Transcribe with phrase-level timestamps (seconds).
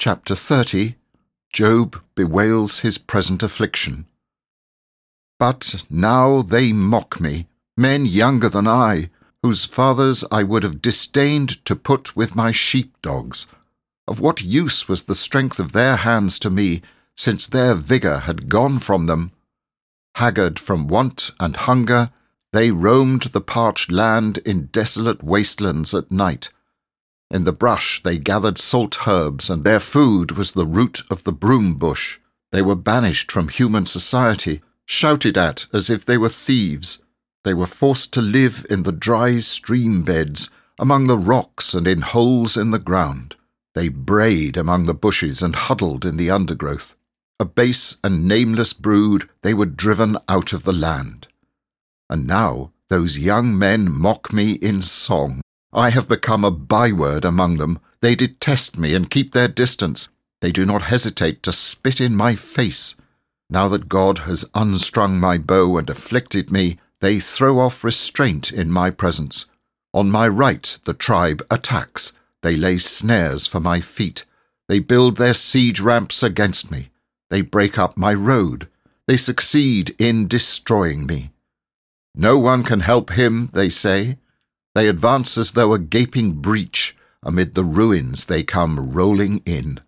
[0.00, 0.94] Chapter 30
[1.52, 4.06] Job bewails his present affliction.
[5.40, 9.10] But now they mock me, men younger than I,
[9.42, 13.48] whose fathers I would have disdained to put with my sheepdogs.
[14.06, 16.80] Of what use was the strength of their hands to me,
[17.16, 19.32] since their vigour had gone from them?
[20.14, 22.10] Haggard from want and hunger,
[22.52, 26.50] they roamed the parched land in desolate wastelands at night.
[27.30, 31.32] In the brush they gathered salt herbs, and their food was the root of the
[31.32, 32.18] broom bush.
[32.52, 37.02] They were banished from human society, shouted at as if they were thieves.
[37.44, 42.00] They were forced to live in the dry stream beds, among the rocks and in
[42.00, 43.36] holes in the ground.
[43.74, 46.96] They brayed among the bushes and huddled in the undergrowth.
[47.38, 51.28] A base and nameless brood, they were driven out of the land.
[52.08, 55.42] And now those young men mock me in song.
[55.78, 57.78] I have become a byword among them.
[58.00, 60.08] They detest me and keep their distance.
[60.40, 62.96] They do not hesitate to spit in my face.
[63.48, 68.72] Now that God has unstrung my bow and afflicted me, they throw off restraint in
[68.72, 69.46] my presence.
[69.94, 72.10] On my right the tribe attacks.
[72.42, 74.24] They lay snares for my feet.
[74.68, 76.90] They build their siege ramps against me.
[77.30, 78.66] They break up my road.
[79.06, 81.30] They succeed in destroying me.
[82.16, 84.16] No one can help him, they say.
[84.78, 86.96] They advance as though a gaping breach.
[87.24, 89.80] Amid the ruins they come rolling in.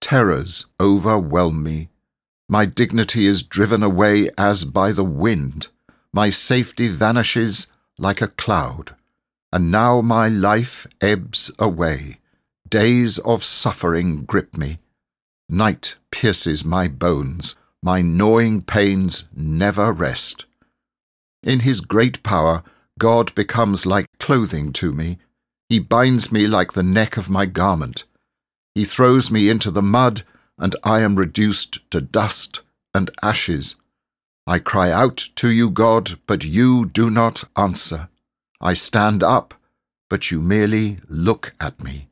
[0.00, 1.90] Terrors overwhelm me.
[2.48, 5.68] My dignity is driven away as by the wind.
[6.14, 7.66] My safety vanishes
[7.98, 8.96] like a cloud.
[9.52, 12.18] And now my life ebbs away.
[12.66, 14.78] Days of suffering grip me.
[15.50, 17.54] Night pierces my bones.
[17.82, 20.46] My gnawing pains never rest.
[21.42, 22.62] In his great power,
[22.98, 25.18] God becomes like clothing to me.
[25.68, 28.04] He binds me like the neck of my garment.
[28.74, 30.22] He throws me into the mud,
[30.58, 32.60] and I am reduced to dust
[32.94, 33.76] and ashes.
[34.46, 38.08] I cry out to you, God, but you do not answer.
[38.60, 39.54] I stand up,
[40.10, 42.08] but you merely look at me.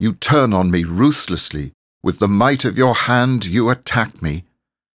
[0.00, 1.72] You turn on me ruthlessly.
[2.02, 4.44] With the might of your hand, you attack me.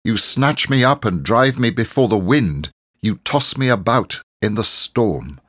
[0.04, 2.70] You snatch me up and drive me before the wind.
[3.00, 5.40] You toss me about in the storm.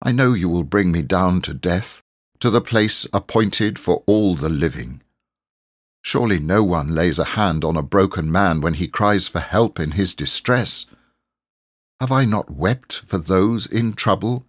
[0.00, 2.02] I know you will bring me down to death,
[2.38, 5.02] to the place appointed for all the living.
[6.02, 9.80] Surely no one lays a hand on a broken man when he cries for help
[9.80, 10.86] in his distress.
[12.00, 14.46] Have I not wept for those in trouble?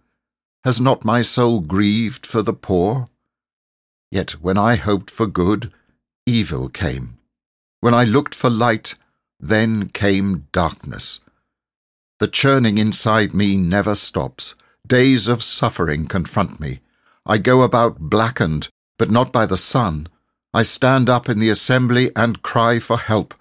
[0.64, 3.08] Has not my soul grieved for the poor?
[4.10, 5.72] Yet when I hoped for good,
[6.26, 7.18] evil came.
[7.80, 8.94] When I looked for light,
[9.40, 11.20] then came darkness.
[12.18, 14.54] The churning inside me never stops.
[14.86, 16.80] Days of suffering confront me.
[17.24, 18.68] I go about blackened,
[18.98, 20.08] but not by the sun.
[20.52, 23.34] I stand up in the assembly and cry for help.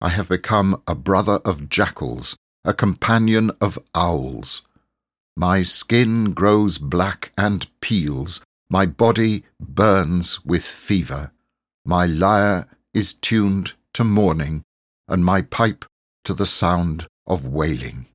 [0.00, 4.62] I have become a brother of jackals, a companion of owls.
[5.36, 11.30] My skin grows black and peels, my body burns with fever.
[11.86, 14.62] My lyre is tuned to mourning,
[15.06, 15.86] and my pipe
[16.24, 18.06] to the sound of wailing.